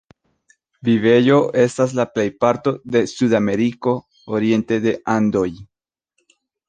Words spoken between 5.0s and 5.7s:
Andoj.